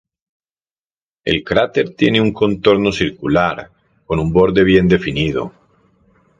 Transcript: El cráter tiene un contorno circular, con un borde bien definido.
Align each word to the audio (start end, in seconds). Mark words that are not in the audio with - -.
El 1.23 1.43
cráter 1.43 1.93
tiene 1.95 2.19
un 2.19 2.33
contorno 2.33 2.91
circular, 2.91 3.69
con 4.07 4.17
un 4.19 4.33
borde 4.33 4.63
bien 4.63 4.87
definido. 4.87 5.53